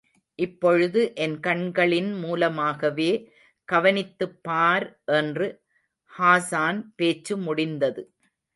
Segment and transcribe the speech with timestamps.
[0.39, 3.11] இப்பொழுது என் கண்களின் மூலமாகவே
[3.69, 4.87] கவனித்துப் பார்
[5.05, 5.47] என்று
[6.13, 8.03] ஹாஸான் பேச்சு முடிந்தது.